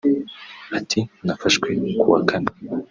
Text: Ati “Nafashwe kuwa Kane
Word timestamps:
Ati 0.79 0.99
“Nafashwe 1.25 1.69
kuwa 1.99 2.19
Kane 2.29 2.51